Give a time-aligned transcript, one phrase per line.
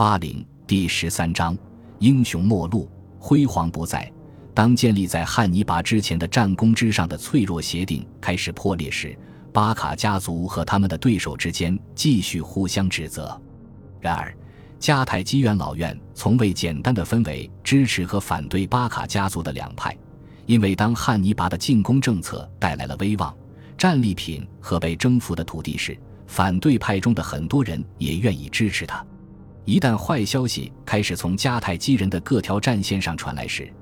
[0.00, 1.54] 八零第十三章：
[1.98, 4.10] 英雄末路，辉煌不再。
[4.54, 9.14] 当建立在汉尼拔之前的战功之上的脆弱协定开始破裂时，
[9.52, 13.38] 巴卡家族和他们的对手之间继续互相指责。
[14.00, 14.34] 然而，
[14.80, 19.94] 迦太基元老院从未简单的分为支持和反对巴卡家族的两派，
[20.46, 23.36] 因为当汉尼拔的进攻政策带来了威望、
[23.76, 25.94] 战利品和被征服的土地时，
[26.26, 29.04] 反对派中的很多人也愿意支持他。
[29.64, 33.72] 一旦坏消息开始从迦太基人的各条战线上传来时，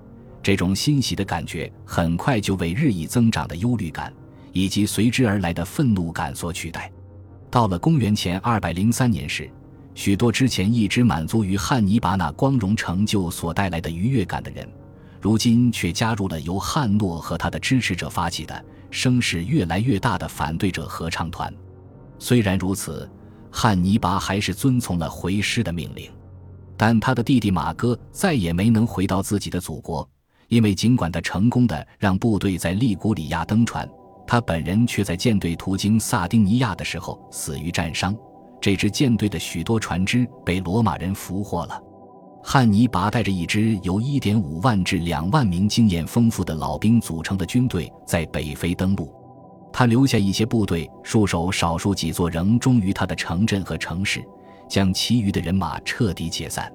[0.42, 4.12] 这种欣喜的感觉很快就为日益增长的忧虑感
[4.52, 6.90] 以及随之而来的愤怒感所取代。
[7.50, 9.50] 到了公元前二百零三年时，
[9.94, 14.68] 许多之前一直满足于汉尼拔那光荣成就所带来的愉悦感的人，
[15.20, 21.52] 如今却加入了由汉诺和他的支持者发起的声势越来越大的反对者合唱团。
[22.18, 23.08] 虽然如此，
[23.50, 26.10] 汉尼拔还是遵从了回师的命令，
[26.76, 30.08] 但他的弟弟马哥再也没能回到自己的祖国。
[30.48, 33.86] 因为尽管他成功的让部队在利古里亚登船，
[34.26, 38.16] 他本人却在舰队途经萨丁尼亚的时候死于战伤。
[38.60, 41.82] 这支舰队的许多船只被罗马人俘获了。
[42.42, 49.12] 汉尼拔带着一支由1.5万至2万名经验丰富的老兵组成的军队在北非登陆，
[49.72, 54.24] 他留下一些部队戍守少数几座仍忠于他的城镇和城市，
[54.68, 56.72] 将其余的人马彻底解散。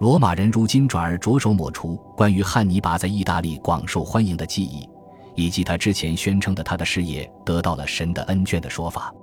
[0.00, 4.86] 罗马人如今转而着手抹除关于汉尼拔在意大利广受欢迎的记忆，
[5.34, 9.14] 以及他之前宣称的他的事业得到了神的恩眷的说法。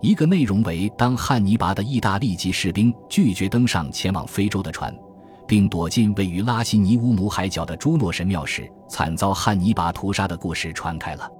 [0.00, 4.94] 一个内容为：当汉尼拔的意大利籍士兵拒绝登上前往非洲的船，
[5.46, 11.30] 并躲进位于拉西尼乌姆海角的朱诺神庙时，惨遭汉尼拔屠杀的故事传开了。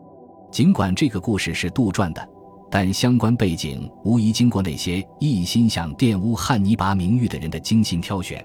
[0.57, 2.29] 尽管这个故事是杜撰的，
[2.71, 8.43] 但相关背景无疑经过那些一心想玷污汉尼拔名誉的人的精心挑选。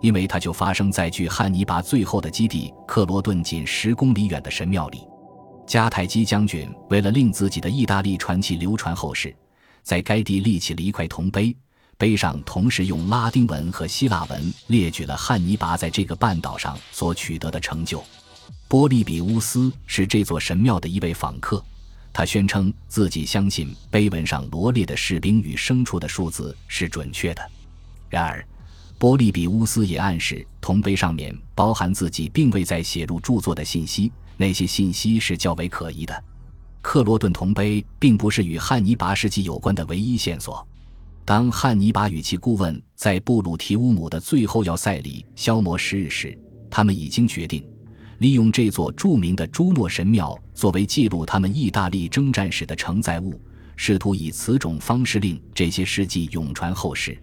[0.00, 5.00] 因为它就发生在距汉尼拔最后的基地克罗顿仅十公里远的神庙里。
[5.66, 9.34] 迦太基将军为了令自己的意大利传奇流传后世，
[9.82, 11.52] 在该地立起了一块铜碑，
[11.96, 18.00] 碑上同时用拉丁文和希腊文列举了汉尼拔在这个半岛上所取得的成就。
[18.68, 21.64] 波利比乌斯是这座神庙的一位访客，
[22.12, 27.40] 他宣称自己相信碑文上罗列的士兵与牲畜的数字是准确的。
[28.10, 28.46] 然而，
[28.98, 36.24] 波利比乌斯也暗示，铜碑上面包含自己并未在写入著作的信息，那些信息是较为可疑的。
[36.82, 40.66] 克罗顿铜碑并不是与汉尼拔事迹有关的唯一线索。
[41.24, 46.38] 当汉尼拔与其顾问在布鲁提乌姆的最后要塞里消磨时日时，
[46.70, 47.66] 他们已经决定
[48.18, 53.40] 利用这座著名的朱诺神庙作为记录他们意大利征战史的承载物，
[53.76, 57.16] 试图以此种方式令这些事迹永传后世。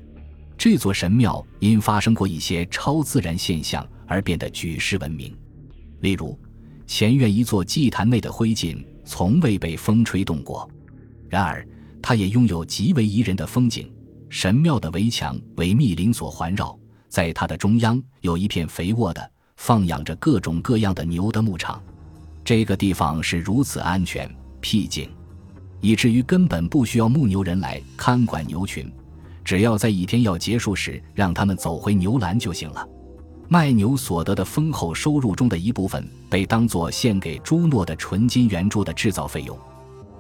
[0.57, 5.35] 这座神庙因发生过一些超自然现象而变得举世闻名，
[5.99, 6.39] 例如，
[6.87, 10.69] 前院一座祭坛内的灰烬从未被风吹动过。
[11.27, 11.67] 然而，
[12.01, 13.91] 它也拥有极为宜人的风景。
[14.29, 16.77] 神庙的围墙为密林所环绕，
[17.09, 21.81] 在它的中央有一片肥沃的、放养着各种各样的牛的牧场。
[22.43, 24.29] 这个地方是如此安全
[24.61, 25.09] 僻静，
[25.81, 28.91] 以至于根本不需要牧牛人来看管牛群。
[29.43, 32.87] 只要在一天要结束时让他们走回牛栏就行了。
[33.47, 39.55] 卖牛所得的丰厚收入中的一部分被当作献给朱诺的纯金圆柱的制造费用。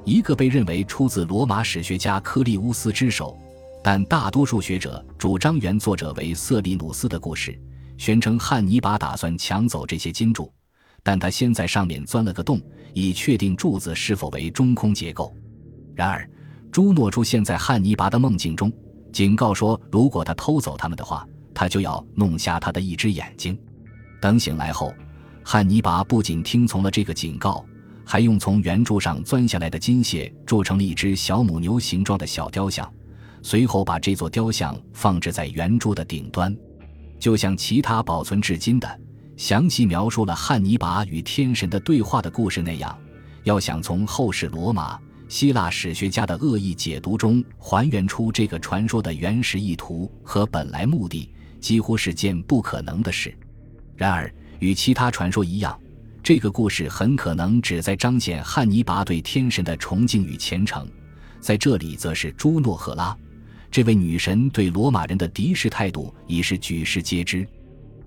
[0.03, 3.35] 一个被认为出自罗马史学家科利乌斯之手，
[3.83, 7.59] 但大多数学者主张原作者为瑟利努斯的故事，
[7.97, 10.51] 宣称汉尼拔打算抢走这些金柱，
[11.01, 12.61] 但他先在上面钻了个洞，
[12.93, 15.33] 以确定柱子是否为中空结构。
[15.93, 16.29] 然而，
[16.71, 18.71] 朱诺出现在汉尼拔的梦境中。
[19.13, 23.57] 警告说，如果他偷走他们的话，他就要弄瞎他的一只眼睛。
[24.19, 24.93] 等醒来后，
[25.41, 27.65] 汉尼拔不仅听从了这个警告，
[28.03, 32.91] 还用从圆柱上钻下来的金屑铸成了一只小母牛形状的小雕像，
[33.41, 36.53] 随后把这座雕像放置在圆柱的顶端，
[37.19, 38.99] 就像其他保存至今的、
[39.37, 42.97] 详细描述了汉尼拔与天神的对话的故事那样。
[43.43, 44.99] 要想从后世罗马。
[45.27, 53.35] 希腊史学家的恶意解读中还原出这个传说的原始意图和本来目的，几乎是件不可能的事。
[53.95, 55.77] 然而，与其他传说一样，
[56.21, 60.87] 这个故事很可能旨在彰显汉尼拔对天神的崇敬与虔诚。
[61.39, 63.17] 在这里，则是朱诺赫拉
[63.75, 67.45] 这位女神对罗马人的敌视态度已是举世皆知。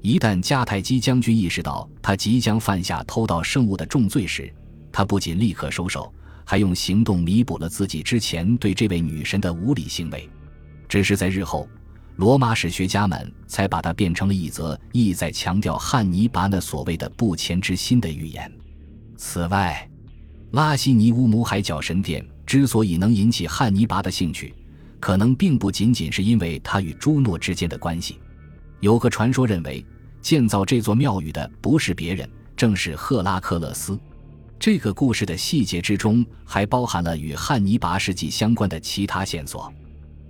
[0.01, 4.51] 一旦迦太基将军意识到他即将犯下偷盗圣物的重罪时，
[4.91, 6.11] 他不仅立刻收手。
[6.43, 10.27] 还用行动弥补了自己之前对这位女神的无理行为。
[10.89, 11.69] 只是在日后，
[12.17, 18.51] 罗马史学家们才把它变成了一则意在强调汉尼拔那所谓的不前之心的预言。
[19.19, 19.87] 此外，
[20.53, 24.55] 拉西尼乌姆海角神殿之所以能引起汉尼拔的兴趣，
[25.01, 28.21] 可能并不仅仅是因为他与朱诺之间的关系。
[28.81, 29.85] 有个传说认为，
[30.21, 33.99] 建造这座庙宇的不是别人，正是赫拉克勒斯。
[34.59, 39.73] 这个故事的细节之中，还包含了与汉尼拔事迹相关的其他线索。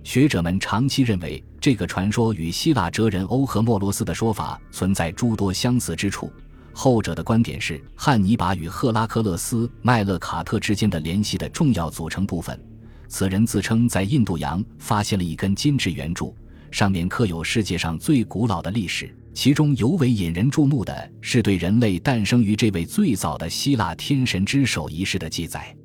[0.03, 6.31] 学者们长期认为，这个传说与希腊哲人欧和莫罗斯的说法存在诸多相似之处。
[6.71, 12.59] 后者的观点是，汉尼拔与赫拉克勒斯麦勒卡特之间的联系的重要组成部分。
[13.09, 16.33] 此人自称在印度洋发现了一根金质圆柱，
[16.71, 19.13] 上面刻有世界上最古老的历史。
[19.33, 25.75] 其中尤为引人注目的是对人类诞生于这位最早的希腊天神之手一事的记载。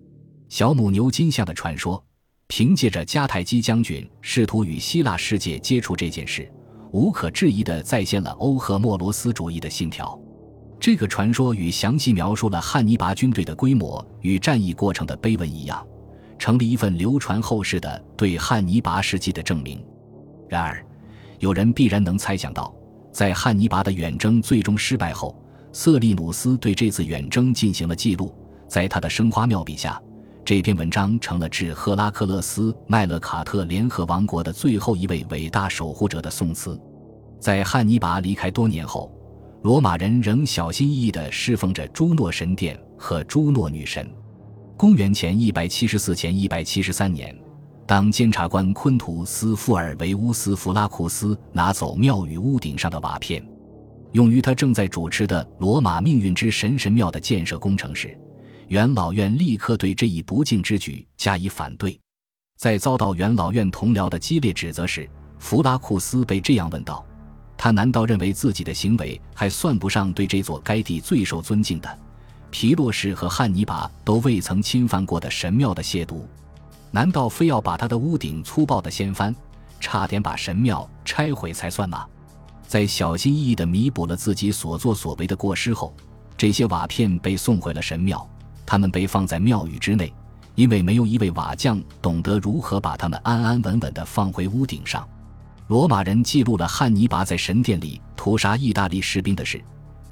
[0.48, 2.00] 小母牛金像的传说。
[2.46, 6.48] 凭借着迦太基将军试图与希腊世界接触这件事，
[6.92, 10.16] 无可置疑地再现了欧和莫罗斯主义的信条。
[10.78, 15.84] 这个传说与详细描述了汉尼拔军队的规模与战役过程的碑文一样，
[16.38, 19.84] 成了一份流传后世的对汉尼拔事迹的证明。
[20.48, 20.84] 然而，
[21.38, 22.74] 有人必然能猜想到，
[23.12, 25.36] 在汉尼拔的远征最终失败后，
[25.72, 28.34] 瑟利努斯对这次远征进行了记录，
[28.68, 30.00] 在他的生花妙笔下。
[30.44, 36.78] 这篇文章成了致赫拉克勒斯麦勒卡特联合王国的最后一位伟大守护者的颂词。
[37.40, 39.10] 在汉尼拔离开多年后，
[39.62, 44.06] 罗马人仍小心翼翼地侍奉着朱诺神殿和朱诺女神。
[44.76, 47.34] 公元前一百七十四前一百七十三年，
[47.86, 53.46] 当监察官昆图斯·富尔维乌斯·弗拉库斯拿走庙宇屋顶上的瓦片，
[54.12, 58.18] 用于他正在主持的罗马命运之神神庙的建设工程时。
[58.66, 61.96] 元老院立刻对这一不敬之举加以反对，
[62.58, 67.06] 在遭到元老院同僚的激烈指责时，弗拉库斯被这样问道
[67.56, 71.98] ：“他难道认为自己的行为还算不上对这座该地最受尊敬的
[72.54, 76.20] 皮洛士和汉尼拔都未曾侵犯过的神庙的亵渎？
[76.92, 79.34] 难道非要把他的屋顶粗暴的掀翻，
[79.80, 82.06] 差点把神庙拆毁才算吗？”
[82.64, 85.92] 在小心翼翼地弥补了自己所作所为的过失后，
[86.36, 88.24] 这些瓦片被送回了神庙。
[88.64, 90.14] 他们被放在庙宇之内，
[90.54, 95.04] 因为没有一位瓦匠懂得如何把它们安安稳稳地放回屋顶上。
[95.66, 99.60] 罗马人记录了汉尼拔在神殿里屠杀意大利士兵的事，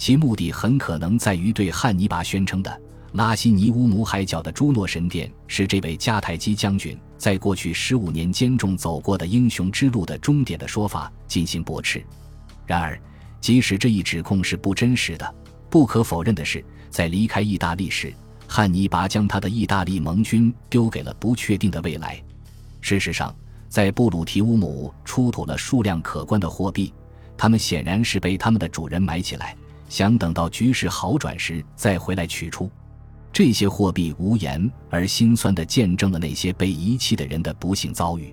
[0.02, 2.80] 其目的很可能在于对汉尼拔宣称的
[3.12, 12.04] 拉西尼乌姆海角的朱诺神殿是这位迦太基将军在过去十五年间中走过的英雄之路的终点的说法进行驳斥。
[12.66, 13.00] 然而，
[13.40, 15.34] 即使这一指控是不真实的，
[15.70, 18.12] 不可否认的是，在离开意大利时。
[18.48, 22.20] 汉尼拔将他的意大利盟军丢给了不确定的未来。
[22.80, 23.32] 事实上，
[23.68, 26.92] 在布鲁提乌姆出土了数量可观的货币，
[27.36, 29.56] 他们显然是被他们的主人埋起来，
[29.92, 32.70] 想等到局势好转时再回来取出。
[33.30, 38.32] 这些货币无言而心酸地见证了那些被遗弃的人的不幸遭遇。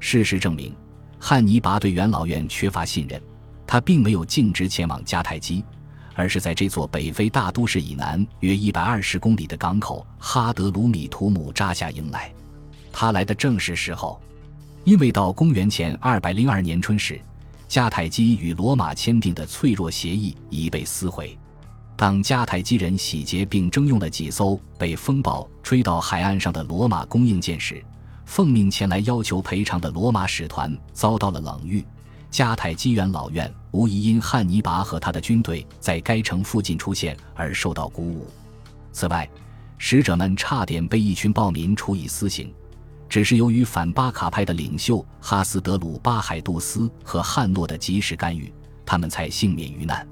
[0.00, 0.74] 事实证明，
[1.16, 3.22] 汉尼拔对元老院缺乏信任，
[3.64, 5.64] 他并没有径直前往迦太基。
[6.16, 12.32] 而是在这座北非大都市以南约一百二十公里的港口哈德鲁米图姆扎下营来。
[12.90, 14.20] 他来的正是时候，
[14.82, 17.20] 因为到公元前二百零二年春时，
[17.68, 21.38] 迦太基与罗马签订的脆弱协议已被撕毁。
[21.96, 27.84] 当迦太基人洗劫并征用了几艘被风暴吹到海岸上的罗马供应舰时，
[28.24, 31.84] 奉命前来要求赔偿的罗马使团遭到了冷遇。
[32.30, 38.26] 迦太基元老院无疑因汉尼拔和他的军队在该城附近出现而受到鼓舞。
[38.92, 39.28] 此外，
[39.76, 42.52] 使者们差点被一群暴民处以私刑，
[43.08, 48.52] 只是由于反巴卡派的领袖哈斯德鲁巴海杜斯和汉诺的及时干预，
[48.84, 50.06] 他们才幸免于难。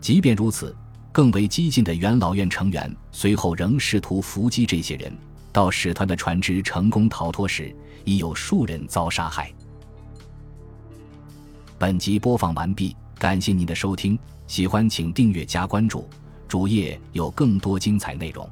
[0.00, 0.74] 即便如此，
[1.12, 5.12] 更为激进的元老院成员随后仍试图伏击这些人。
[5.52, 9.52] 到使团的船只成功逃脱时，已有数人遭杀害。
[11.78, 16.08] 本集播放完毕，感谢您的收听，喜欢请订阅加关注，
[16.48, 18.48] 主页有更多精彩内容。